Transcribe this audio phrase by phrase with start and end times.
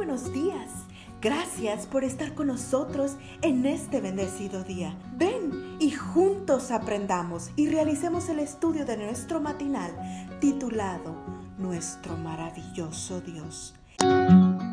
[0.00, 0.86] buenos días.
[1.20, 4.98] Gracias por estar con nosotros en este bendecido día.
[5.18, 9.92] Ven y juntos aprendamos y realicemos el estudio de nuestro matinal
[10.40, 11.14] titulado
[11.58, 13.74] Nuestro maravilloso Dios.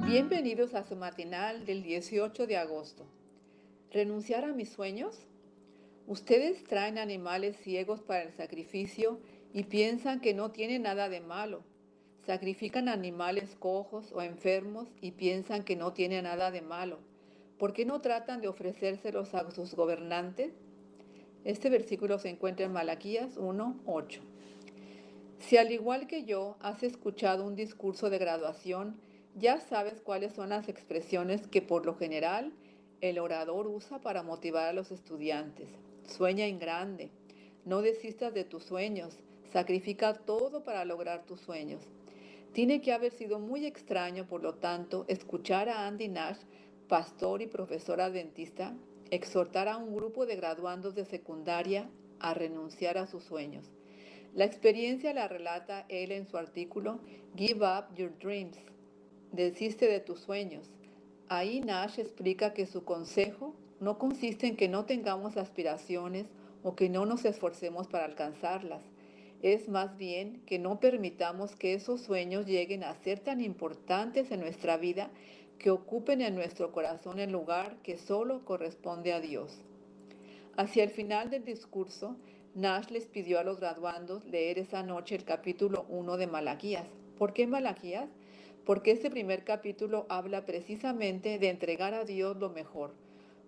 [0.06, 3.06] Bienvenidos a su matinal del 18 de agosto.
[3.92, 5.28] ¿Renunciar a mis sueños?
[6.08, 9.20] Ustedes traen animales ciegos para el sacrificio
[9.52, 11.66] y piensan que no tiene nada de malo
[12.28, 17.00] Sacrifican animales cojos o enfermos y piensan que no tiene nada de malo.
[17.58, 20.52] ¿Por qué no tratan de ofrecérselos a sus gobernantes?
[21.46, 24.20] Este versículo se encuentra en Malaquías 1:8.
[25.40, 29.00] Si al igual que yo has escuchado un discurso de graduación,
[29.34, 32.52] ya sabes cuáles son las expresiones que por lo general
[33.00, 35.70] el orador usa para motivar a los estudiantes.
[36.06, 37.10] Sueña en grande,
[37.64, 39.18] no desistas de tus sueños,
[39.54, 41.88] sacrifica todo para lograr tus sueños.
[42.54, 46.40] Tiene que haber sido muy extraño, por lo tanto, escuchar a Andy Nash,
[46.88, 48.76] pastor y profesor adventista,
[49.12, 51.90] exhortar a un grupo de graduandos de secundaria
[52.20, 53.66] a renunciar a sus sueños.
[54.34, 57.00] La experiencia la relata él en su artículo
[57.36, 58.58] Give Up Your Dreams,
[59.32, 60.68] desiste de tus sueños.
[61.30, 66.28] Ahí Nash explica que su consejo no consiste en que no tengamos aspiraciones
[66.64, 68.82] o que no nos esforcemos para alcanzarlas
[69.42, 74.40] es más bien que no permitamos que esos sueños lleguen a ser tan importantes en
[74.40, 75.12] nuestra vida
[75.60, 79.62] que ocupen en nuestro corazón el lugar que solo corresponde a Dios.
[80.56, 82.18] Hacia el final del discurso,
[82.56, 86.88] Nash les pidió a los graduandos leer esa noche el capítulo 1 de Malaquías.
[87.18, 88.10] ¿Por qué Malaquías?
[88.66, 92.96] Porque ese primer capítulo habla precisamente de entregar a Dios lo mejor,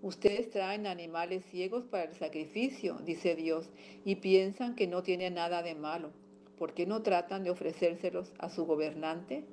[0.01, 3.69] Ustedes traen animales ciegos para el sacrificio, dice Dios,
[4.05, 6.11] y piensan que no tiene nada de malo.
[6.57, 9.43] ¿Por qué no tratan de ofrecérselos a su gobernante?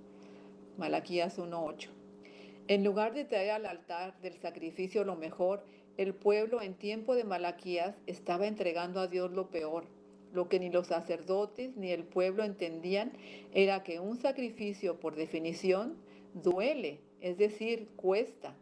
[0.79, 1.89] Malaquías 1.8.
[2.69, 5.65] En lugar de traer al altar del sacrificio lo mejor,
[5.97, 9.87] el pueblo en tiempo de Malaquías estaba entregando a Dios lo peor.
[10.33, 13.13] Lo que ni los sacerdotes ni el pueblo entendían
[13.53, 15.97] era que un sacrificio, por definición,
[16.35, 18.55] duele, es decir, cuesta.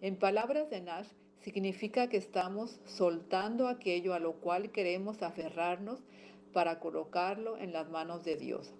[0.00, 1.08] En palabras de Nash,
[1.40, 6.00] significa que estamos soltando aquello a lo cual queremos aferrarnos
[6.52, 8.74] para colocarlo en las manos de Dios.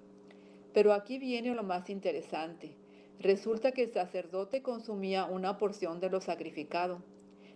[0.73, 2.77] Pero aquí viene lo más interesante.
[3.21, 7.03] Resulta que el sacerdote consumía una porción de lo sacrificado.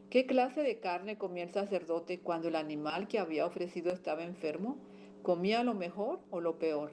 [0.09, 4.79] ¿Qué clase de carne comía el sacerdote cuando el animal que había ofrecido estaba enfermo?
[5.23, 6.93] ¿Comía lo mejor o lo peor?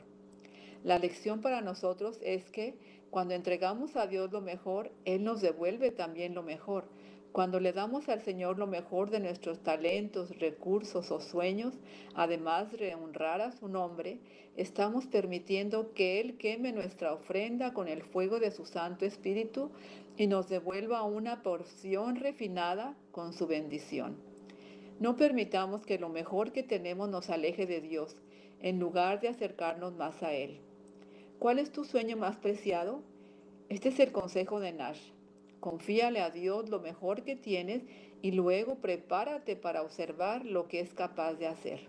[0.83, 2.77] La lección para nosotros es que
[3.09, 6.89] cuando entregamos a Dios lo mejor, Él nos devuelve también lo mejor,
[7.31, 11.73] cuando le damos al Señor lo mejor de nuestros talentos, recursos o sueños,
[12.15, 14.19] además de honrar a su nombre,
[14.55, 19.71] estamos permitiendo que Él queme nuestra ofrenda con el fuego de su Santo Espíritu
[20.17, 24.17] y nos devuelva una porción refinada con su bendición.
[24.99, 28.15] No permitamos que lo mejor que tenemos nos aleje de Dios,
[28.61, 30.59] en lugar de acercarnos más a Él.
[31.37, 33.03] ¿Cuál es tu sueño más preciado?
[33.69, 35.16] Este es el consejo de Nash.
[35.59, 37.83] Confíale a Dios lo mejor que tienes
[38.21, 41.81] y luego prepárate para observar lo que es capaz de hacer.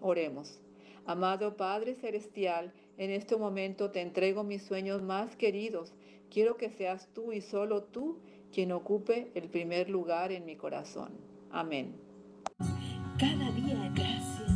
[0.00, 0.60] Oremos.
[1.04, 5.92] Amado Padre Celestial, en este momento te entrego mis sueños más queridos.
[6.30, 8.18] Quiero que seas tú y solo tú
[8.52, 11.12] quien ocupe el primer lugar en mi corazón.
[11.50, 11.94] Amén.
[13.18, 14.52] Cada día gracias.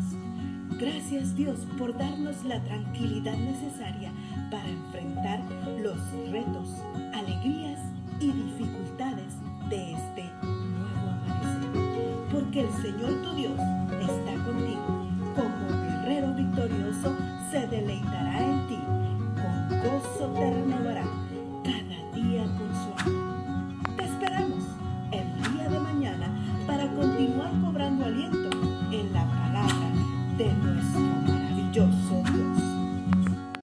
[0.78, 4.12] Gracias Dios por darnos la tranquilidad necesaria
[4.50, 5.40] para enfrentar
[5.78, 5.98] los
[6.30, 6.68] retos,
[7.12, 7.78] alegrías
[8.20, 9.32] y dificultades
[9.70, 12.28] de este nuevo amanecer.
[12.30, 13.58] Porque el Señor tu Dios
[14.00, 15.08] está contigo.
[15.34, 17.16] Como guerrero victorioso